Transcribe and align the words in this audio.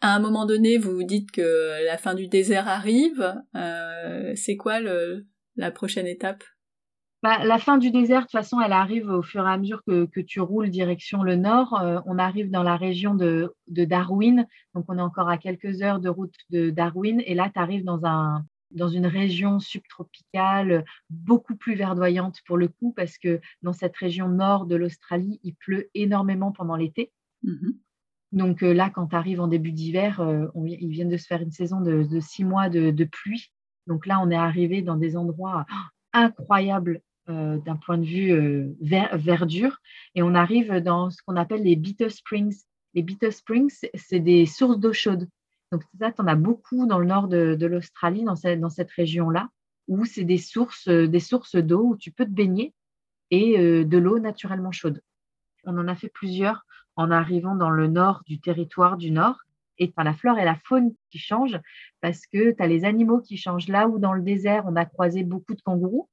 À 0.00 0.14
un 0.14 0.20
moment 0.20 0.46
donné, 0.46 0.78
vous 0.78 0.92
vous 0.92 1.04
dites 1.04 1.30
que 1.32 1.84
la 1.84 1.98
fin 1.98 2.14
du 2.14 2.28
désert 2.28 2.68
arrive. 2.68 3.34
Euh, 3.56 4.32
c'est 4.36 4.56
quoi 4.56 4.80
le, 4.80 5.26
la 5.56 5.72
prochaine 5.72 6.06
étape? 6.06 6.44
Bah, 7.24 7.44
la 7.44 7.58
fin 7.58 7.78
du 7.78 7.90
désert, 7.90 8.20
de 8.20 8.24
toute 8.26 8.30
façon, 8.30 8.60
elle 8.60 8.72
arrive 8.72 9.08
au 9.08 9.22
fur 9.22 9.44
et 9.44 9.50
à 9.50 9.58
mesure 9.58 9.82
que, 9.84 10.06
que 10.06 10.20
tu 10.20 10.40
roules 10.40 10.70
direction 10.70 11.24
le 11.24 11.34
nord. 11.34 11.74
Euh, 11.74 11.98
on 12.06 12.16
arrive 12.16 12.48
dans 12.48 12.62
la 12.62 12.76
région 12.76 13.16
de, 13.16 13.52
de, 13.66 13.84
Darwin, 13.84 14.46
donc 14.72 14.84
on 14.86 14.98
est 14.98 15.02
encore 15.02 15.28
à 15.28 15.36
quelques 15.36 15.82
heures 15.82 15.98
de 15.98 16.08
route 16.08 16.34
de 16.50 16.70
Darwin, 16.70 17.20
et 17.26 17.34
là, 17.34 17.50
tu 17.52 17.58
arrives 17.58 17.84
dans, 17.84 18.04
un, 18.04 18.44
dans 18.70 18.86
une 18.86 19.06
région 19.06 19.58
subtropicale 19.58 20.84
beaucoup 21.10 21.56
plus 21.56 21.74
verdoyante 21.74 22.38
pour 22.46 22.56
le 22.56 22.68
coup, 22.68 22.92
parce 22.96 23.18
que 23.18 23.40
dans 23.62 23.72
cette 23.72 23.96
région 23.96 24.28
nord 24.28 24.66
de 24.66 24.76
l'Australie, 24.76 25.40
il 25.42 25.56
pleut 25.56 25.90
énormément 25.94 26.52
pendant 26.52 26.76
l'été. 26.76 27.10
Mmh 27.42 27.70
donc 28.32 28.62
euh, 28.62 28.72
là, 28.72 28.90
quand 28.90 29.08
tu 29.08 29.16
arrives 29.16 29.40
en 29.40 29.48
début 29.48 29.72
d'hiver, 29.72 30.20
euh, 30.20 30.46
ils 30.64 30.90
viennent 30.90 31.08
de 31.08 31.16
se 31.16 31.26
faire 31.26 31.40
une 31.40 31.50
saison 31.50 31.80
de, 31.80 32.20
six 32.20 32.44
mois 32.44 32.68
de, 32.68 33.04
pluie. 33.04 33.52
Donc 33.86 34.06
là, 34.06 34.20
on 34.20 34.30
est 34.30 34.36
arrivé 34.36 34.82
dans 34.82 34.96
des 34.96 35.16
endroits 35.16 35.64
incroyables 36.12 37.00
euh, 37.30 37.58
d'un 37.58 37.76
point 37.76 37.96
de 37.96 38.04
vue 38.04 38.76
verdure. 38.80 39.78
Et 40.14 40.22
on 40.22 40.34
arrive 40.34 40.74
dans 40.74 41.10
ce 41.10 41.22
qu'on 41.22 41.36
appelle 41.36 41.62
les 41.62 41.76
Bitter 41.76 42.10
Springs. 42.10 42.64
Les 42.94 43.02
Bitter 43.02 43.30
Springs, 43.30 43.86
c'est 43.94 44.20
des 44.20 44.44
sources 44.44 44.78
d'eau 44.78 44.92
chaude. 44.92 45.28
Donc, 45.72 45.82
ça, 45.98 46.12
tu 46.12 46.20
en 46.20 46.26
as 46.26 46.34
beaucoup 46.34 46.86
dans 46.86 46.98
le 46.98 47.06
nord 47.06 47.28
de, 47.28 47.66
l'Australie, 47.66 48.24
dans 48.24 48.36
cette, 48.36 48.90
région-là, 48.90 49.48
où 49.86 50.04
c'est 50.04 50.24
des 50.24 50.38
sources, 50.38 50.88
des 50.88 51.20
sources 51.20 51.56
d'eau 51.56 51.82
où 51.88 51.96
tu 51.96 52.10
peux 52.10 52.24
te 52.24 52.30
baigner 52.30 52.74
et 53.30 53.84
de 53.84 53.98
l'eau 53.98 54.18
naturellement 54.18 54.72
chaude. 54.72 55.02
On 55.64 55.76
en 55.78 55.88
a 55.88 55.94
fait 55.94 56.08
plusieurs 56.08 56.64
en 56.98 57.10
arrivant 57.10 57.54
dans 57.54 57.70
le 57.70 57.86
nord 57.86 58.22
du 58.26 58.38
territoire 58.38 58.98
du 58.98 59.10
nord. 59.10 59.36
Et 59.78 59.92
la 59.96 60.12
flore 60.12 60.38
et 60.38 60.44
la 60.44 60.56
faune 60.56 60.92
qui 61.10 61.18
changent 61.18 61.60
parce 62.00 62.26
que 62.26 62.50
tu 62.50 62.62
as 62.62 62.66
les 62.66 62.84
animaux 62.84 63.20
qui 63.20 63.36
changent. 63.36 63.68
Là 63.68 63.88
où 63.88 63.98
dans 63.98 64.12
le 64.12 64.22
désert, 64.22 64.64
on 64.66 64.74
a 64.74 64.84
croisé 64.84 65.22
beaucoup 65.22 65.54
de 65.54 65.62
kangourous, 65.62 66.08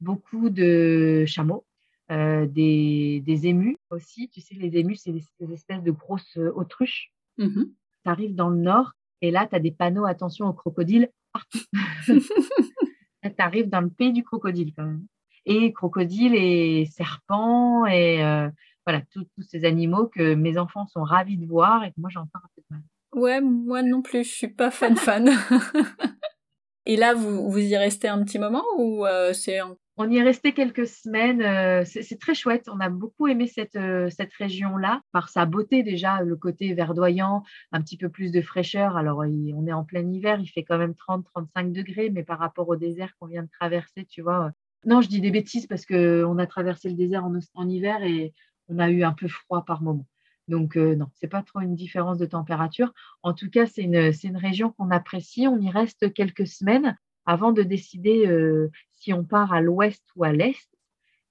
beaucoup 0.00 0.50
de 0.50 1.24
chameaux, 1.26 1.64
euh, 2.12 2.46
des, 2.46 3.22
des, 3.24 3.46
émus 3.46 3.78
aussi. 3.88 4.28
Tu 4.28 4.42
sais, 4.42 4.54
les 4.54 4.76
émus, 4.76 4.96
c'est 4.96 5.12
des, 5.12 5.52
espèces 5.52 5.82
de 5.82 5.90
grosses 5.90 6.36
euh, 6.36 6.52
autruches. 6.54 7.10
Mmh 7.38 7.64
tu 8.04 8.10
arrives 8.10 8.36
dans 8.36 8.50
le 8.50 8.58
nord 8.58 8.92
et 9.20 9.32
là, 9.32 9.48
tu 9.48 9.56
as 9.56 9.58
des 9.58 9.72
panneaux 9.72 10.04
attention 10.04 10.46
aux 10.46 10.52
crocodiles 10.52 11.10
tu 11.52 11.66
arrives 13.38 13.68
dans 13.68 13.80
le 13.80 13.90
pays 13.90 14.12
du 14.12 14.22
crocodile 14.22 14.72
quand 14.76 14.84
même. 14.84 15.06
Et 15.44 15.72
crocodiles 15.72 16.34
et 16.34 16.86
serpents 16.86 17.86
et 17.86 18.24
euh, 18.24 18.48
voilà, 18.86 19.02
tous 19.12 19.26
ces 19.42 19.64
animaux 19.64 20.06
que 20.06 20.34
mes 20.34 20.58
enfants 20.58 20.86
sont 20.86 21.02
ravis 21.02 21.36
de 21.36 21.46
voir 21.46 21.84
et 21.84 21.90
que 21.90 22.00
moi, 22.00 22.10
j'ai 22.12 22.18
encore 22.18 22.42
un 22.44 22.48
peu 22.54 22.62
de 22.62 22.76
mal. 22.76 22.82
Ouais, 23.12 23.40
moi 23.40 23.82
non 23.82 24.02
plus, 24.02 24.24
je 24.24 24.32
suis 24.32 24.48
pas 24.48 24.70
fan 24.70 24.96
fan. 24.96 25.30
et 26.86 26.96
là, 26.96 27.14
vous, 27.14 27.50
vous 27.50 27.58
y 27.58 27.76
restez 27.76 28.08
un 28.08 28.22
petit 28.22 28.38
moment 28.38 28.64
ou 28.78 29.04
c'est 29.32 29.60
on 29.98 30.10
y 30.10 30.18
est 30.18 30.22
resté 30.22 30.52
quelques 30.52 30.86
semaines. 30.86 31.40
Euh, 31.40 31.82
c'est 31.84 32.20
très 32.20 32.34
chouette. 32.34 32.68
On 32.68 32.80
a 32.80 32.90
beaucoup 32.90 33.28
aimé 33.28 33.46
cette, 33.46 33.76
euh, 33.76 34.10
cette 34.10 34.32
région-là 34.34 35.00
par 35.12 35.30
sa 35.30 35.46
beauté 35.46 35.82
déjà, 35.82 36.20
le 36.20 36.36
côté 36.36 36.74
verdoyant, 36.74 37.42
un 37.72 37.80
petit 37.80 37.96
peu 37.96 38.10
plus 38.10 38.30
de 38.30 38.42
fraîcheur. 38.42 38.96
Alors, 38.96 39.18
on 39.20 39.66
est 39.66 39.72
en 39.72 39.84
plein 39.84 40.06
hiver, 40.06 40.38
il 40.40 40.48
fait 40.48 40.64
quand 40.64 40.78
même 40.78 40.92
30-35 40.92 41.72
degrés, 41.72 42.10
mais 42.10 42.24
par 42.24 42.38
rapport 42.38 42.68
au 42.68 42.76
désert 42.76 43.14
qu'on 43.18 43.26
vient 43.26 43.44
de 43.44 43.50
traverser, 43.58 44.04
tu 44.04 44.20
vois. 44.20 44.46
Euh, 44.46 44.50
non, 44.84 45.00
je 45.00 45.08
dis 45.08 45.20
des 45.20 45.30
bêtises 45.30 45.66
parce 45.66 45.86
qu'on 45.86 46.38
a 46.38 46.46
traversé 46.46 46.90
le 46.90 46.94
désert 46.94 47.24
en, 47.24 47.32
en, 47.54 47.68
hiver 47.68 48.02
et 48.04 48.34
on 48.68 48.78
a 48.78 48.90
eu 48.90 49.02
un 49.04 49.12
peu 49.12 49.28
froid 49.28 49.64
par 49.64 49.82
moment. 49.82 50.06
Donc, 50.48 50.76
non, 50.76 51.08
c'est 51.14 51.26
pas 51.26 51.42
trop 51.42 51.60
une 51.60 51.74
différence 51.74 52.18
de 52.18 52.26
température. 52.26 52.92
En 53.22 53.34
tout 53.34 53.50
cas, 53.50 53.66
c'est 53.66 53.82
une, 53.82 54.12
une 54.22 54.36
région 54.36 54.70
qu'on 54.70 54.90
apprécie. 54.90 55.48
On 55.48 55.58
y 55.60 55.70
reste 55.70 56.12
quelques 56.12 56.46
semaines 56.46 56.96
avant 57.26 57.52
de 57.52 57.62
décider 57.62 58.26
euh, 58.26 58.70
si 58.92 59.12
on 59.12 59.24
part 59.24 59.52
à 59.52 59.60
l'ouest 59.60 60.04
ou 60.14 60.24
à 60.24 60.32
l'est. 60.32 60.68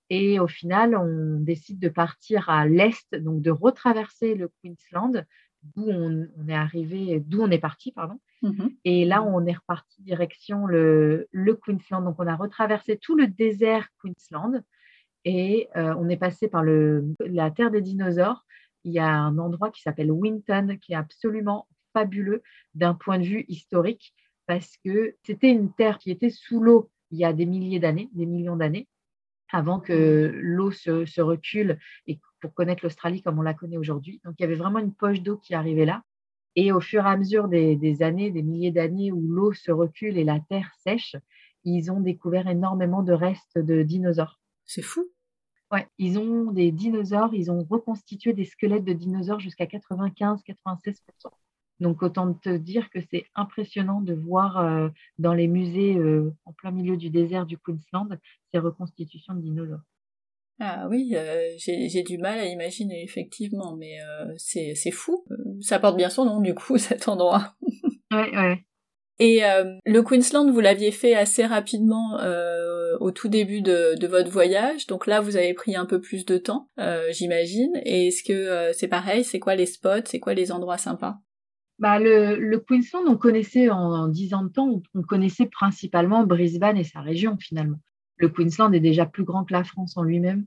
Et 0.10 0.40
au 0.40 0.48
final, 0.48 0.96
on 0.96 1.40
décide 1.40 1.80
de 1.80 1.90
partir 1.90 2.50
à 2.50 2.68
l'est, 2.68 3.16
donc 3.16 3.42
de 3.42 3.50
retraverser 3.50 4.36
le 4.36 4.52
Queensland, 4.62 5.26
d'où 5.64 5.90
on, 5.90 6.28
est 6.48 6.54
arrivé, 6.54 7.20
d'où 7.22 7.42
on 7.42 7.50
est 7.50 7.60
parti, 7.60 7.92
pardon. 7.92 8.20
Mmh 8.44 8.68
Et 8.84 9.06
là, 9.06 9.24
on 9.24 9.46
est 9.48 9.56
reparti 9.56 10.04
direction 10.04 10.68
le, 10.68 11.28
Queensland. 11.66 12.04
Donc, 12.04 12.18
on 12.20 12.28
a 12.28 12.36
retraversé 12.36 12.98
tout 12.98 13.16
le 13.16 13.28
désert 13.28 13.88
Queensland 14.00 14.62
et 15.26 15.68
euh, 15.76 15.94
on 15.98 16.08
est 16.08 16.18
passé 16.18 16.48
par 16.48 16.64
la 16.64 17.52
terre 17.52 17.72
des 17.72 17.82
dinosaures. 17.82 18.46
Il 18.84 18.94
y 18.94 19.00
a 19.00 19.10
un 19.10 19.38
endroit 19.40 19.72
qui 19.72 19.82
s'appelle 19.82 20.12
Winton 20.12 20.78
qui 20.80 20.94
est 20.94 20.98
absolument 20.98 21.68
fabuleux 21.94 22.44
d'un 22.76 22.94
point 22.94 23.18
de 23.18 23.26
vue 23.26 23.46
historique 23.48 24.14
parce 24.46 24.78
que 24.86 25.16
c'était 25.24 25.52
une 25.52 25.74
terre 25.74 25.98
qui 25.98 26.12
était 26.12 26.30
sous 26.30 26.62
l'eau 26.62 26.92
il 27.12 27.20
y 27.20 27.26
a 27.26 27.34
des 27.34 27.46
milliers 27.46 27.80
d'années, 27.80 28.10
des 28.14 28.26
millions 28.26 28.56
d'années, 28.56 28.88
avant 29.52 29.80
que 29.80 30.32
l'eau 30.42 30.72
se, 30.72 31.22
recule 31.22 31.80
et 32.08 32.20
pour 32.42 32.54
connaître 32.54 32.84
l'Australie 32.84 33.22
comme 33.22 33.40
on 33.40 33.44
la 33.44 33.54
connaît 33.54 33.78
aujourd'hui. 33.78 34.22
Donc 34.24 34.36
il 34.38 34.44
y 34.44 34.46
avait 34.46 34.56
vraiment 34.56 34.80
une 34.80 34.94
poche 34.94 35.22
d'eau 35.22 35.38
qui 35.38 35.54
arrivait 35.54 35.86
là. 35.86 36.04
Et 36.56 36.72
au 36.72 36.80
fur 36.80 37.06
et 37.06 37.10
à 37.10 37.18
mesure 37.18 37.48
des, 37.48 38.02
années, 38.02 38.32
des 38.32 38.42
milliers 38.42 38.72
d'années 38.72 39.12
où 39.12 39.22
l'eau 39.22 39.54
se 39.54 39.72
recule 39.72 40.18
et 40.18 40.24
la 40.24 40.40
terre 40.40 40.72
sèche, 40.80 41.16
ils 41.64 41.92
ont 41.92 42.00
découvert 42.00 42.48
énormément 42.48 43.04
de 43.04 43.14
restes 43.14 43.58
de 43.58 43.84
dinosaures. 43.84 44.40
C'est 44.66 44.82
fou. 44.82 45.06
Ouais, 45.76 45.90
ils 45.98 46.18
ont 46.18 46.54
des 46.54 46.72
dinosaures, 46.72 47.34
ils 47.34 47.52
ont 47.52 47.62
reconstitué 47.70 48.32
des 48.32 48.46
squelettes 48.46 48.86
de 48.86 48.94
dinosaures 48.94 49.42
jusqu'à 49.42 49.66
95-96%. 49.66 50.96
Donc, 51.82 52.02
autant 52.02 52.34
te 52.34 52.56
dire 52.56 52.90
que 52.90 53.00
c'est 53.12 53.26
impressionnant 53.36 54.00
de 54.00 54.14
voir 54.14 54.58
euh, 54.58 54.88
dans 55.20 55.34
les 55.34 55.50
musées 55.50 55.98
euh, 55.98 56.34
en 56.46 56.54
plein 56.54 56.72
milieu 56.72 56.96
du 56.96 57.10
désert 57.10 57.46
du 57.46 57.58
Queensland 57.58 58.08
ces 58.54 58.60
reconstitutions 58.60 59.34
de 59.34 59.42
dinosaures. 59.42 59.84
Ah 60.62 60.88
oui, 60.90 61.12
euh, 61.18 61.50
j'ai 61.58 62.04
du 62.04 62.20
mal 62.20 62.40
à 62.40 62.46
imaginer, 62.46 63.04
effectivement, 63.04 63.76
mais 63.76 63.98
c'est 64.38 64.92
fou. 64.92 65.26
Ça 65.60 65.80
porte 65.80 65.98
bien 65.98 66.10
son 66.10 66.24
nom, 66.24 66.40
du 66.40 66.56
coup, 66.56 66.78
cet 66.78 67.10
endroit. 67.10 67.54
oui, 68.14 68.30
oui. 68.32 68.56
Et 69.20 69.42
le 69.86 70.02
Queensland, 70.02 70.52
vous 70.52 70.60
l'aviez 70.60 70.92
fait 70.92 71.16
assez 71.16 71.46
rapidement 71.46 72.18
au 73.00 73.12
tout 73.12 73.30
début 73.30 73.62
de, 73.62 74.08
votre 74.08 74.30
voyage, 74.30 74.88
donc 74.88 75.08
là, 75.08 75.22
vous 75.22 75.38
avez 75.38 75.54
pris 75.54 75.76
un 75.76 75.86
peu 75.86 76.02
plus 76.02 76.26
de 76.26 76.38
temps, 76.38 76.70
j'imagine. 77.12 77.72
Et 77.86 78.08
est-ce 78.08 78.24
que 78.24 78.74
c'est 78.74 78.90
pareil? 78.90 79.24
C'est 79.24 79.40
quoi 79.40 79.56
les 79.56 79.66
spots? 79.66 80.06
C'est 80.06 80.20
quoi 80.20 80.34
les 80.34 80.52
endroits 80.52 80.78
sympas? 80.78 81.20
Bah, 81.80 82.00
le, 82.00 82.58
Queensland, 82.60 83.04
on 83.08 83.18
connaissait 83.18 83.70
en 83.70 84.08
dix 84.08 84.34
ans 84.34 84.44
de 84.44 84.50
temps, 84.50 84.82
on 84.94 85.02
connaissait 85.02 85.48
principalement 85.48 86.26
Brisbane 86.26 86.78
et 86.78 86.86
sa 86.86 87.02
région 87.02 87.38
finalement. 87.38 87.80
Le 88.18 88.30
Queensland 88.30 88.72
est 88.72 88.80
déjà 88.80 89.06
plus 89.06 89.26
grand 89.26 89.44
que 89.44 89.52
la 89.52 89.66
France 89.66 89.98
en 89.98 90.04
lui-même. 90.04 90.46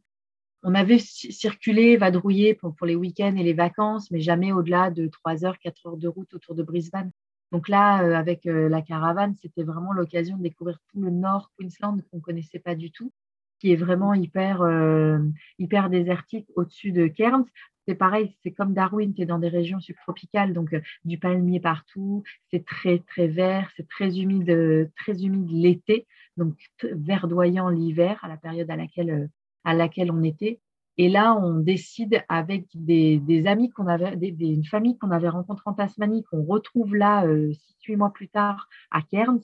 On 0.63 0.75
avait 0.75 0.99
circulé, 0.99 1.97
vadrouillé 1.99 2.55
pour, 2.55 2.75
pour 2.75 2.87
les 2.87 2.97
week-ends 2.97 3.37
et 3.37 3.43
les 3.43 3.53
vacances, 3.53 4.11
mais 4.11 4.21
jamais 4.21 4.53
au-delà 4.53 4.91
de 4.91 5.07
3 5.07 5.45
heures, 5.45 5.59
4 5.59 5.87
heures 5.87 5.97
de 5.99 6.09
route 6.09 6.33
autour 6.35 6.55
de 6.55 6.63
Brisbane. 6.63 7.13
Donc 7.53 7.69
là, 7.69 8.03
euh, 8.03 8.15
avec 8.15 8.47
euh, 8.47 8.69
la 8.69 8.83
caravane, 8.83 9.35
c'était 9.41 9.63
vraiment 9.63 9.93
l'occasion 9.93 10.37
de 10.37 10.43
découvrir 10.43 10.79
tout 10.91 11.01
le 11.01 11.11
nord 11.11 11.51
Queensland 11.59 11.99
qu'on 12.11 12.19
ne 12.19 12.23
connaissait 12.23 12.59
pas 12.59 12.75
du 12.75 12.91
tout, 12.91 13.13
qui 13.59 13.73
est 13.73 13.77
vraiment 13.77 14.15
hyper, 14.15 14.63
euh, 14.63 15.19
hyper 15.59 15.91
désertique 15.91 16.49
au-dessus 16.57 16.93
de 16.93 17.07
Cairns 17.07 17.47
c'est 17.87 17.95
pareil, 17.95 18.37
c'est 18.43 18.51
comme 18.51 18.75
Darwin, 18.75 19.15
tu 19.15 19.23
es 19.23 19.25
dans 19.25 19.39
des 19.39 19.49
régions 19.49 19.81
subtropicales, 19.81 20.53
donc 20.53 20.77
du 21.07 21.19
palmier 21.19 21.59
partout, 21.59 22.23
c'est 22.51 22.67
très 22.67 22.99
très 22.99 23.29
vert, 23.29 23.71
c'est 23.79 23.89
très 23.89 24.19
humide, 24.21 24.91
très 24.95 25.25
humide 25.25 25.51
l'été, 25.51 26.07
donc 26.37 26.55
verdoyant 26.83 27.71
l'hiver 27.71 28.19
à 28.23 28.29
la 28.29 28.37
période 28.37 28.71
à 28.71 29.73
laquelle 29.73 30.11
on 30.13 30.23
était. 30.23 30.61
Et 30.99 31.09
là, 31.09 31.35
on 31.35 31.55
décide 31.55 32.23
avec 32.29 32.67
des, 32.75 33.47
amis 33.47 33.71
qu'on 33.71 33.87
avait, 33.87 34.15
une 34.15 34.65
famille 34.65 34.99
qu'on 34.99 35.11
avait 35.11 35.29
rencontrée 35.29 35.65
en 35.67 35.75
Tasmanie, 35.75 36.25
qu'on 36.25 36.45
retrouve 36.45 36.97
là 36.97 37.25
six, 37.53 37.77
huit 37.87 37.97
mois 37.97 38.13
plus 38.13 38.29
tard 38.29 38.69
à 38.91 39.03
Cairns. 39.03 39.41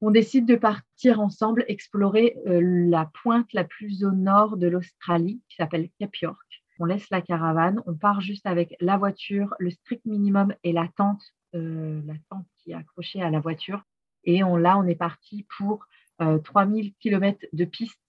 On 0.00 0.10
décide 0.10 0.46
de 0.46 0.56
partir 0.56 1.20
ensemble 1.20 1.64
explorer 1.68 2.36
la 2.46 3.10
pointe 3.22 3.52
la 3.52 3.64
plus 3.64 4.04
au 4.04 4.10
nord 4.10 4.56
de 4.56 4.66
l'Australie, 4.66 5.42
qui 5.48 5.56
s'appelle 5.56 5.88
Cape 5.98 6.16
York 6.16 6.64
on 6.78 6.84
laisse 6.84 7.08
la 7.10 7.20
caravane, 7.20 7.80
on 7.86 7.94
part 7.94 8.20
juste 8.20 8.46
avec 8.46 8.74
la 8.80 8.96
voiture, 8.96 9.54
le 9.58 9.70
strict 9.70 10.04
minimum 10.06 10.54
et 10.64 10.72
la 10.72 10.88
tente, 10.96 11.22
euh, 11.54 12.00
la 12.04 12.14
tente 12.30 12.46
qui 12.58 12.72
est 12.72 12.74
accrochée 12.74 13.22
à 13.22 13.30
la 13.30 13.40
voiture. 13.40 13.82
Et 14.24 14.40
là, 14.40 14.78
on 14.78 14.86
est 14.86 14.94
parti 14.94 15.46
pour 15.56 15.86
3000 16.18 16.86
euh, 16.86 16.90
km 17.00 17.46
de 17.52 17.64
piste 17.64 18.00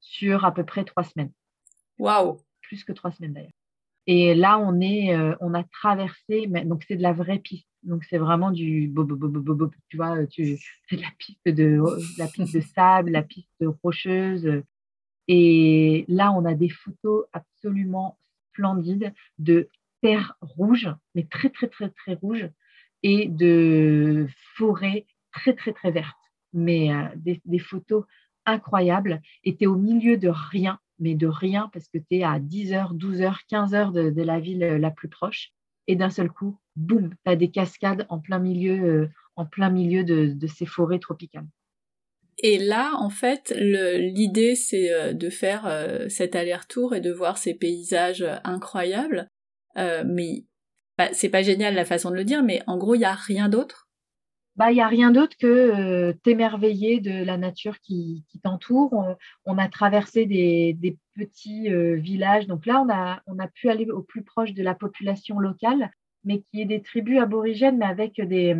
sur 0.00 0.44
à 0.44 0.52
peu 0.52 0.64
près 0.64 0.84
trois 0.84 1.04
semaines. 1.04 1.32
Waouh 2.00 2.38
Plus 2.62 2.82
que 2.82 2.92
trois 2.92 3.12
semaines 3.12 3.34
d'ailleurs. 3.34 3.50
Et 4.06 4.34
là, 4.34 4.58
on 4.58 4.80
est, 4.80 5.14
euh, 5.14 5.34
on 5.40 5.54
a 5.54 5.62
traversé, 5.64 6.46
donc 6.64 6.84
c'est 6.88 6.96
de 6.96 7.02
la 7.02 7.12
vraie 7.12 7.38
piste. 7.38 7.68
Donc 7.82 8.04
c'est 8.04 8.18
vraiment 8.18 8.50
du, 8.50 8.92
tu 9.88 9.96
vois, 9.96 10.16
c'est 10.36 10.96
de 10.96 11.02
la 11.02 11.12
piste 11.18 11.46
de, 11.46 11.80
la 12.18 12.26
piste 12.26 12.54
de 12.54 12.60
sable, 12.60 13.10
la 13.10 13.22
piste 13.22 13.64
rocheuse. 13.82 14.62
Et 15.28 16.04
là, 16.08 16.32
on 16.32 16.44
a 16.44 16.54
des 16.54 16.70
photos 16.70 17.26
absolument 17.32 18.18
splendides 18.48 19.12
de 19.38 19.68
terre 20.00 20.36
rouge, 20.40 20.88
mais 21.14 21.24
très 21.24 21.50
très 21.50 21.68
très 21.68 21.90
très 21.90 22.14
rouge, 22.14 22.48
et 23.02 23.28
de 23.28 24.26
forêts 24.56 25.06
très 25.32 25.54
très 25.54 25.72
très 25.72 25.90
vertes. 25.90 26.16
Mais 26.52 26.92
euh, 26.92 27.04
des, 27.16 27.58
photos 27.58 28.04
incroyables. 28.46 29.20
Et 29.44 29.56
tu 29.56 29.64
es 29.64 29.66
au 29.66 29.76
milieu 29.76 30.16
de 30.16 30.28
rien, 30.28 30.80
mais 31.00 31.14
de 31.14 31.26
rien 31.26 31.70
parce 31.72 31.88
que 31.88 31.98
tu 31.98 32.18
es 32.18 32.24
à 32.24 32.38
10 32.38 32.72
heures, 32.72 32.94
12 32.94 33.22
heures, 33.22 33.40
15 33.48 33.74
heures 33.74 33.92
de, 33.92 34.22
la 34.22 34.40
ville 34.40 34.60
la 34.60 34.90
plus 34.90 35.08
proche. 35.08 35.52
Et 35.86 35.96
d'un 35.96 36.10
seul 36.10 36.30
coup, 36.30 36.58
boum, 36.76 37.10
tu 37.24 37.32
as 37.32 37.36
des 37.36 37.50
cascades 37.50 38.06
en 38.10 38.20
plein 38.20 38.38
milieu, 38.38 38.84
euh, 38.84 39.08
en 39.36 39.46
plein 39.46 39.70
milieu 39.70 40.04
de 40.04 40.46
ces 40.46 40.66
forêts 40.66 41.00
tropicales. 41.00 41.48
Et 42.42 42.58
là, 42.58 42.92
en 42.96 43.10
fait, 43.10 43.52
l'idée, 43.56 44.54
c'est 44.54 44.92
euh, 44.92 45.12
de 45.12 45.28
faire 45.28 45.66
euh, 45.66 46.08
cet 46.08 46.34
aller-retour 46.34 46.94
et 46.94 47.00
de 47.00 47.12
voir 47.12 47.36
ces 47.36 47.54
paysages 47.54 48.24
incroyables. 48.44 49.28
Euh, 49.76 50.04
mais 50.06 50.44
bah, 50.96 51.10
c'est 51.12 51.28
pas 51.28 51.42
génial 51.42 51.74
la 51.74 51.84
façon 51.84 52.10
de 52.10 52.16
le 52.16 52.24
dire, 52.24 52.42
mais 52.42 52.62
en 52.66 52.78
gros, 52.78 52.94
il 52.94 53.00
n'y 53.00 53.04
a 53.04 53.14
rien 53.14 53.48
d'autre. 53.48 53.89
Bah, 54.56 54.70
il 54.70 54.74
n'y 54.74 54.82
a 54.82 54.88
rien 54.88 55.10
d'autre 55.10 55.36
que 55.38 56.12
t'émerveiller 56.22 57.00
de 57.00 57.24
la 57.24 57.36
nature 57.38 57.78
qui, 57.80 58.24
t'entoure. 58.42 59.16
On, 59.46 59.58
a 59.58 59.68
traversé 59.68 60.26
des, 60.26 60.98
petits 61.14 61.68
villages. 61.96 62.46
Donc 62.46 62.66
là, 62.66 62.82
on 62.82 62.90
a, 62.92 63.22
on 63.26 63.38
a 63.38 63.48
pu 63.48 63.70
aller 63.70 63.90
au 63.90 64.02
plus 64.02 64.22
proche 64.22 64.52
de 64.52 64.62
la 64.62 64.74
population 64.74 65.38
locale, 65.38 65.90
mais 66.24 66.42
qui 66.42 66.60
est 66.60 66.66
des 66.66 66.82
tribus 66.82 67.20
aborigènes, 67.20 67.78
mais 67.78 67.86
avec 67.86 68.20
des, 68.20 68.54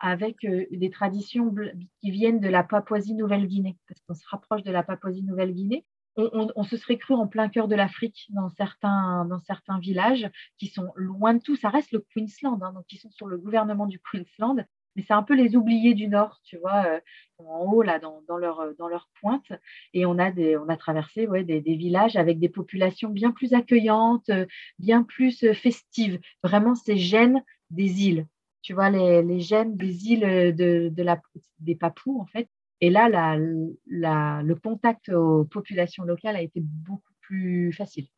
avec 0.00 0.44
euh, 0.44 0.66
des 0.70 0.90
traditions 0.90 1.54
qui 2.00 2.10
viennent 2.10 2.40
de 2.40 2.48
la 2.48 2.62
Papouasie-Nouvelle-Guinée, 2.62 3.76
parce 3.88 4.00
qu'on 4.02 4.14
se 4.14 4.28
rapproche 4.28 4.62
de 4.62 4.70
la 4.70 4.82
Papouasie-Nouvelle-Guinée. 4.82 5.84
On, 6.18 6.62
se 6.62 6.78
serait 6.78 6.96
cru 6.96 7.12
en 7.12 7.26
plein 7.26 7.50
cœur 7.50 7.68
de 7.68 7.74
l'Afrique 7.74 8.24
dans 8.30 8.48
certains, 8.48 9.26
dans 9.26 9.40
certains 9.40 9.78
villages 9.78 10.26
qui 10.56 10.68
sont 10.68 10.90
loin 10.96 11.34
de 11.34 11.40
tout. 11.40 11.56
Ça 11.56 11.68
reste 11.68 11.92
le 11.92 12.02
Queensland, 12.14 12.58
hein, 12.62 12.72
donc 12.72 12.90
ils 12.90 12.96
sont 12.96 13.10
sur 13.10 13.26
le 13.26 13.36
gouvernement 13.36 13.84
du 13.84 14.00
Queensland, 14.00 14.64
mais 14.96 15.02
c'est 15.06 15.14
un 15.14 15.22
peu 15.22 15.34
les 15.34 15.56
oubliés 15.56 15.94
du 15.94 16.08
Nord, 16.08 16.40
tu 16.44 16.56
vois, 16.58 16.86
euh, 16.86 17.00
en 17.38 17.72
haut, 17.72 17.82
là, 17.82 17.98
dans, 17.98 18.36
leur, 18.38 18.74
dans 18.78 18.88
leur 18.88 19.08
pointe. 19.20 19.52
Et 19.92 20.06
on 20.06 20.18
a, 20.18 20.30
des, 20.32 20.56
on 20.56 20.68
a 20.68 20.76
traversé 20.76 21.26
des, 21.44 21.60
villages 21.60 22.16
avec 22.16 22.38
des 22.38 22.48
populations 22.48 23.10
bien 23.10 23.30
plus 23.30 23.52
accueillantes, 23.54 24.30
bien 24.78 25.02
plus 25.02 25.52
festives. 25.52 26.18
Vraiment, 26.42 26.74
ces 26.74 26.96
gènes 26.96 27.42
des 27.70 28.06
îles 28.06 28.26
tu 28.66 28.74
vois, 28.74 28.90
les, 28.90 29.22
les 29.22 29.38
gènes 29.38 29.76
des 29.76 30.06
îles 30.08 30.56
de, 30.56 30.88
de 30.88 31.02
la, 31.04 31.22
des 31.60 31.76
Papous, 31.76 32.20
en 32.20 32.26
fait. 32.26 32.48
Et 32.80 32.90
là, 32.90 33.36
le 33.36 34.54
contact 34.54 35.08
aux 35.08 35.44
populations 35.44 36.02
locales 36.02 36.34
a 36.34 36.42
été 36.42 36.58
beaucoup 36.60 37.12
plus 37.20 37.72
facile. 37.72 38.08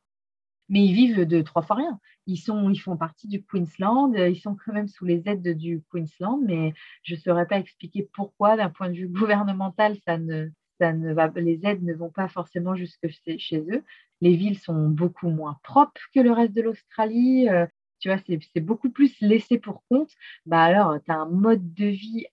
Mais 0.68 0.84
ils 0.84 0.92
vivent 0.92 1.24
de 1.24 1.40
trois 1.42 1.62
fois 1.62 1.76
rien. 1.76 1.98
Ils, 2.26 2.36
sont, 2.36 2.70
ils 2.70 2.78
font 2.78 2.96
partie 2.96 3.26
du 3.26 3.42
Queensland, 3.42 4.12
ils 4.14 4.40
sont 4.40 4.54
quand 4.54 4.72
même 4.72 4.88
sous 4.88 5.04
les 5.04 5.22
aides 5.26 5.56
du 5.56 5.82
Queensland, 5.90 6.40
mais 6.44 6.74
je 7.02 7.14
ne 7.14 7.20
saurais 7.20 7.46
pas 7.46 7.58
expliquer 7.58 8.08
pourquoi, 8.12 8.56
d'un 8.56 8.70
point 8.70 8.88
de 8.90 8.94
vue 8.94 9.08
gouvernemental, 9.08 9.96
ça 10.06 10.18
ne, 10.18 10.50
ça 10.80 10.92
ne 10.92 11.12
va, 11.12 11.28
les 11.36 11.60
aides 11.64 11.82
ne 11.82 11.94
vont 11.94 12.10
pas 12.10 12.28
forcément 12.28 12.74
jusque 12.74 13.08
chez 13.38 13.64
eux. 13.70 13.84
Les 14.20 14.36
villes 14.36 14.58
sont 14.58 14.88
beaucoup 14.88 15.30
moins 15.30 15.58
propres 15.62 16.00
que 16.14 16.20
le 16.20 16.32
reste 16.32 16.54
de 16.54 16.62
l'Australie. 16.62 17.48
Euh, 17.48 17.66
tu 18.00 18.08
vois, 18.08 18.18
c'est 18.26 18.60
beaucoup 18.60 18.90
plus 18.90 19.20
laissé 19.20 19.58
pour 19.58 19.82
compte. 19.90 20.10
Bah 20.46 20.62
alors, 20.62 20.96
tu 21.04 21.10
as 21.10 21.16
un 21.16 21.28
mode 21.28 21.74
de 21.74 21.86
vie 21.86 22.26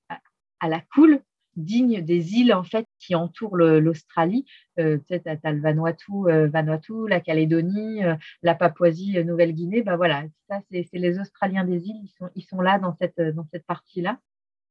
à, 0.60 0.70
la 0.70 0.82
cool, 0.94 1.22
digne 1.56 2.02
des 2.02 2.36
îles 2.36 2.54
en 2.54 2.63
fait 2.63 2.88
qui 3.00 3.16
entourent 3.16 3.57
l'Australie. 3.57 4.46
Euh, 4.80 5.00
as, 5.10 5.52
le 5.52 5.62
Vanuatu, 5.62 6.12
euh, 6.28 6.48
Vanuatu, 6.48 7.07
la 7.07 7.19
Calédonie, 7.19 8.04
euh, 8.04 8.16
la 8.44 8.56
Papouasie, 8.56 9.24
Nouvelle-Guinée. 9.24 9.81
Bah 9.81 9.98
voilà, 9.98 10.24
ça 10.50 10.62
c'est 10.72 10.88
les 10.94 11.19
Australiens 11.19 11.66
des 11.66 11.88
îles, 11.88 12.10
ils 12.36 12.44
sont, 12.44 12.62
là 12.62 12.80
dans 12.80 12.96
cette, 13.00 13.19
dans 13.19 13.46
cette 13.52 13.66
partie-là. 13.66 14.19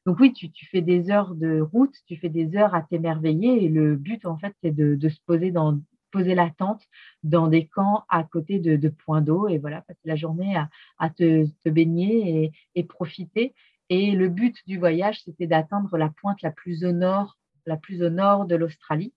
Donc 0.06 0.20
oui, 0.20 0.32
tu, 0.34 0.50
fais 0.66 0.82
des 0.82 1.10
heures 1.10 1.34
de 1.34 1.60
route, 1.60 1.94
tu 2.06 2.16
fais 2.16 2.28
des 2.28 2.56
heures 2.56 2.74
à 2.74 2.82
t'émerveiller 2.82 3.64
et 3.64 3.68
le 3.68 3.96
but 3.96 4.26
en 4.26 4.36
fait 4.36 4.54
c'est 4.62 4.70
de, 4.70 5.08
se 5.08 5.18
poser 5.24 5.50
dans, 5.50 5.80
poser 6.10 6.34
la 6.34 6.50
tente 6.50 6.82
dans 7.22 7.48
des 7.48 7.66
camps 7.66 8.04
à 8.10 8.22
côté 8.22 8.58
de, 8.58 8.88
points 8.88 9.22
d'eau 9.22 9.48
et 9.48 9.58
voilà, 9.58 9.80
passer 9.80 10.00
la 10.04 10.16
journée 10.16 10.56
à, 10.98 11.10
te, 11.10 11.46
baigner 11.68 12.52
et, 12.74 12.84
profiter. 12.84 13.54
Et 13.90 14.12
le 14.12 14.28
but 14.28 14.56
du 14.66 14.78
voyage, 14.78 15.22
c'était 15.22 15.46
d'atteindre 15.46 15.96
la 15.98 16.08
pointe 16.08 16.40
la 16.42 16.50
plus 16.50 16.84
au 16.84 16.92
nord, 16.92 17.38
la 17.66 17.76
plus 17.76 18.02
au 18.02 18.10
nord 18.10 18.46
de 18.46 18.56
l'Australie 18.56 19.12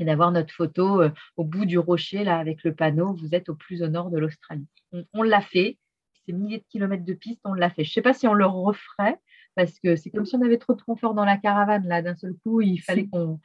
et 0.00 0.04
d'avoir 0.04 0.32
notre 0.32 0.52
photo 0.52 1.02
euh, 1.02 1.10
au 1.36 1.44
bout 1.44 1.66
du 1.66 1.78
rocher 1.78 2.24
là 2.24 2.38
avec 2.38 2.64
le 2.64 2.74
panneau 2.74 3.14
vous 3.14 3.34
êtes 3.34 3.48
au 3.48 3.54
plus 3.54 3.82
au 3.82 3.88
nord 3.88 4.10
de 4.10 4.18
l'Australie. 4.18 4.66
On, 5.12 5.22
l'a 5.22 5.40
fait, 5.40 5.78
ces 6.24 6.32
milliers 6.32 6.58
de 6.58 6.64
kilomètres 6.68 7.04
de 7.04 7.14
piste, 7.14 7.40
on 7.44 7.52
l'a 7.52 7.70
fait. 7.70 7.84
Je 7.84 7.90
ne 7.90 7.94
sais 7.94 8.02
pas 8.02 8.14
si 8.14 8.28
on 8.28 8.34
le 8.34 8.46
referait 8.46 9.18
parce 9.56 9.78
que 9.80 9.96
c'est 9.96 10.10
comme 10.10 10.24
si 10.24 10.36
on 10.36 10.42
avait 10.42 10.58
trop 10.58 10.74
de 10.74 10.82
confort 10.82 11.14
dans 11.14 11.24
la 11.24 11.36
caravane 11.36 11.86
là 11.86 12.02
d'un 12.02 12.14
seul 12.14 12.34
coup, 12.42 12.60
il 12.60 12.78
fallait 12.78 13.06
qu'on 13.06 13.40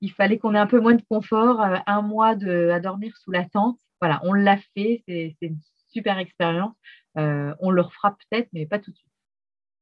il 0.00 0.12
fallait 0.12 0.38
qu'on 0.38 0.54
ait 0.54 0.58
un 0.58 0.66
peu 0.66 0.80
moins 0.80 0.94
de 0.94 1.02
confort, 1.08 1.60
euh, 1.60 1.76
un 1.86 2.02
mois 2.02 2.28
à 2.28 2.80
dormir 2.80 3.16
sous 3.16 3.32
la 3.32 3.44
tente. 3.44 3.80
Voilà, 4.00 4.20
on 4.22 4.32
l'a 4.32 4.56
fait, 4.74 5.02
c'est 5.08 5.36
une 5.40 5.58
super 5.88 6.18
expérience. 6.18 6.74
Euh, 7.16 7.52
on 7.58 7.70
le 7.70 7.82
refera 7.82 8.16
peut-être, 8.16 8.48
mais 8.52 8.64
pas 8.66 8.78
tout 8.78 8.92
de 8.92 8.96
suite. 8.96 9.10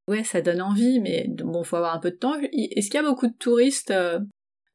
Ouais, 0.09 0.25
ça 0.25 0.41
donne 0.41 0.63
envie, 0.63 1.01
mais 1.01 1.29
bon, 1.29 1.65
faut 1.65 1.77
avoir 1.77 1.95
un 1.95 1.99
peu 1.99 2.11
de 2.11 2.17
temps. 2.17 2.35
Est-ce 2.53 2.91
qu'il 2.91 3.01
y 3.01 3.05
a 3.05 3.09
beaucoup 3.09 3.27
de 3.27 3.35
touristes 3.35 3.91
euh, 3.91 4.21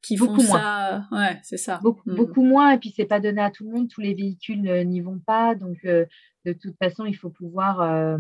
qui 0.02 0.18
font 0.18 0.38
ça? 0.40 1.08
Ouais, 1.12 1.40
c'est 1.44 1.58
ça. 1.58 1.80
Hmm. 1.84 2.16
Beaucoup, 2.16 2.44
moins, 2.44 2.72
et 2.72 2.78
puis 2.78 2.94
c'est 2.96 3.06
pas 3.06 3.20
donné 3.20 3.42
à 3.42 3.52
tout 3.52 3.64
le 3.64 3.72
monde. 3.72 3.88
Tous 3.88 4.02
les 4.02 4.14
véhicules 4.14 4.62
n'y 4.62 5.00
vont 5.00 5.20
pas, 5.20 5.56
donc 5.56 5.84
de 5.84 6.54
toute 6.54 6.76
façon, 6.78 7.06
il 7.06 7.16
faut 7.16 7.30
pouvoir 7.30 8.20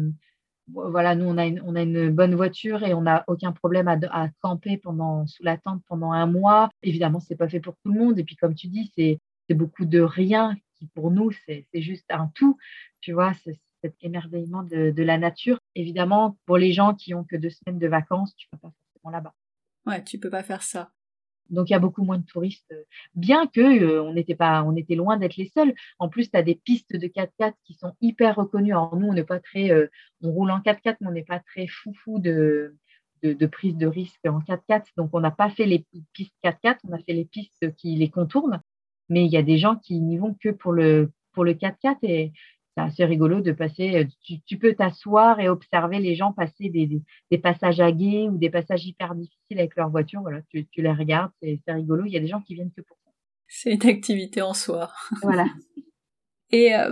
voilà, 0.74 1.16
nous, 1.16 1.25
on 1.25 1.38
a, 1.38 1.46
une, 1.46 1.62
on 1.66 1.75
a 1.75 1.81
une 1.81 2.10
bonne 2.10 2.36
voiture 2.36 2.84
et 2.84 2.94
on 2.94 3.02
n'a 3.02 3.24
aucun 3.28 3.52
problème 3.52 3.88
à, 3.88 4.30
camper 4.42 4.78
pendant, 4.78 5.25
sous 5.28 5.44
la 5.44 5.57
tente 5.57 5.81
pendant 5.88 6.12
un 6.12 6.25
mois. 6.25 6.69
Évidemment, 6.84 7.19
ce 7.19 7.34
n'est 7.34 7.38
pas 7.38 7.50
fait 7.50 7.60
pour 7.60 7.75
tout 7.84 7.92
le 7.92 8.00
monde. 8.00 8.19
Et 8.19 8.24
puis, 8.24 8.36
comme 8.36 8.56
tu 8.56 8.68
dis, 8.68 8.92
c'est 8.96 9.19
beaucoup 9.54 9.86
de 9.86 10.00
rien 10.00 10.56
qui, 10.75 10.88
pour 10.88 11.12
nous, 11.12 11.31
c'est 11.31 11.66
juste 11.74 12.10
un 12.10 12.31
tout. 12.34 12.57
Tu 13.02 13.12
vois, 13.12 13.34
c'est 13.44 13.60
cet 13.84 13.96
émerveillement 14.02 14.64
de, 14.64 14.92
de, 14.92 15.04
la 15.04 15.18
nature. 15.18 15.60
Évidemment, 15.75 16.38
pour 16.45 16.57
les 16.57 16.73
gens 16.73 16.94
qui 16.94 17.13
ont 17.13 17.23
que 17.23 17.35
deux 17.35 17.50
semaines 17.50 17.79
de 17.79 17.88
vacances, 17.88 18.35
tu 18.35 18.47
ne 18.51 18.57
vas 18.57 18.62
pas 18.62 18.73
forcément 18.77 19.12
là-bas. 19.12 19.33
Ouais, 19.85 20.03
tu 20.03 20.19
peux 20.19 20.29
pas 20.29 20.44
faire 20.44 20.63
ça. 20.63 20.91
Donc 21.51 21.69
il 21.69 21.73
y 21.73 21.75
a 21.75 21.79
beaucoup 21.79 22.03
moins 22.03 22.18
de 22.18 22.25
touristes, 22.25 22.73
bien 23.13 23.45
que 23.45 23.59
euh, 23.62 24.01
on 24.03 24.15
était 24.15 24.35
pas, 24.35 24.63
on 24.63 24.75
était 24.75 24.95
loin 24.95 25.18
d'être 25.18 25.35
les 25.35 25.51
seuls. 25.53 25.73
En 26.00 26.07
plus, 26.07 26.31
tu 26.31 26.38
as 26.38 26.44
des 26.44 26.56
pistes 26.56 26.95
de 26.95 27.07
4x4 27.07 27.53
qui 27.65 27.73
sont 27.73 27.94
hyper 28.00 28.35
reconnues. 28.38 28.71
Alors 28.71 28.95
nous, 28.95 29.07
on 29.07 29.13
n'est 29.13 29.25
pas 29.25 29.39
très, 29.39 29.69
euh, 29.69 29.88
on 30.23 30.31
roule 30.31 30.51
en 30.51 30.59
4x4, 30.59 30.97
mais 31.01 31.07
on 31.07 31.12
n'est 31.12 31.23
pas 31.23 31.39
très 31.39 31.68
foufou 31.68 32.19
de, 32.19 32.77
de, 33.21 33.45
prise 33.47 33.75
de 33.75 33.85
risque 33.85 34.25
en 34.25 34.40
4x4. 34.40 34.85
Donc 34.95 35.09
on 35.13 35.19
n'a 35.19 35.31
pas 35.31 35.49
fait 35.49 35.66
les 35.66 35.85
pistes 36.13 36.35
4x4, 36.44 36.78
on 36.87 36.94
a 36.94 36.99
fait 36.99 37.13
les 37.13 37.25
pistes 37.25 37.75
qui 37.75 37.95
les 37.97 38.09
contournent. 38.09 38.61
Mais 39.09 39.25
il 39.25 39.31
y 39.31 39.37
a 39.37 39.44
des 39.44 39.57
gens 39.57 39.75
qui 39.75 39.99
n'y 39.99 40.18
vont 40.18 40.33
que 40.33 40.49
pour 40.49 40.71
le 40.71 41.11
pour 41.33 41.44
le 41.44 41.54
4x4 41.54 41.97
et 42.04 42.33
c'est 42.75 42.83
assez 42.83 43.06
rigolo 43.06 43.42
de 43.42 43.51
passer. 43.51 43.95
Euh, 43.95 44.37
tu, 44.47 44.57
peux 44.57 44.73
t'asseoir 44.73 45.40
et 45.40 45.49
observer 45.49 45.99
les 45.99 46.16
gens 46.16 46.31
passer 46.31 46.69
des, 46.69 47.37
passages 47.37 47.80
à 47.80 47.92
guet 47.92 48.30
ou 48.30 48.37
des 48.37 48.49
passages 48.49 48.85
hyper 48.85 49.16
difficiles 49.16 49.59
avec 49.59 49.75
leur 49.75 49.90
voiture. 49.90 50.21
Voilà, 50.21 50.42
tu, 50.49 50.66
les 50.78 50.92
regardes, 50.92 51.31
c'est 51.42 51.59
rigolo. 51.68 52.06
Il 52.06 52.13
y 52.13 52.18
a 52.18 52.21
des 52.21 52.28
gens 52.28 52.42
qui 52.42 52.56
viennent 52.56 52.71
que 52.71 52.81
pour 52.81 52.97
ça. 53.04 53.11
C'est 53.47 53.73
une 53.73 53.90
activité 53.90 54.42
en 54.42 54.54
soi. 54.54 54.92
Voilà. 55.21 55.45
Et 56.51 56.75
euh, 56.75 56.92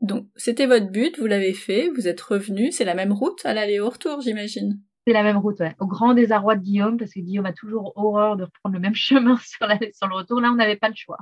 donc, 0.00 0.28
c'était 0.36 0.66
votre 0.66 0.90
but, 0.90 1.18
vous 1.18 1.26
l'avez 1.26 1.52
fait, 1.52 1.88
vous 1.88 2.06
êtes 2.06 2.20
revenu, 2.20 2.70
c'est 2.70 2.84
la 2.84 2.94
même 2.94 3.12
route 3.12 3.44
à 3.44 3.52
l'aller 3.52 3.80
au 3.80 3.90
retour, 3.90 4.20
j'imagine? 4.20 4.80
C'est 5.06 5.12
la 5.12 5.24
même 5.24 5.38
route, 5.38 5.58
ouais. 5.60 5.74
Au 5.80 5.86
grand 5.86 6.14
désarroi 6.14 6.54
de 6.54 6.62
Guillaume, 6.62 6.96
parce 6.96 7.12
que 7.12 7.20
Guillaume 7.20 7.46
a 7.46 7.52
toujours 7.52 7.92
horreur 7.96 8.36
de 8.36 8.44
reprendre 8.44 8.74
le 8.74 8.80
même 8.80 8.94
chemin 8.94 9.36
sur, 9.38 9.66
sur 9.94 10.06
le 10.06 10.14
retour. 10.14 10.40
Là, 10.40 10.50
on 10.52 10.56
n'avait 10.56 10.76
pas 10.76 10.88
le 10.88 10.94
choix. 10.94 11.18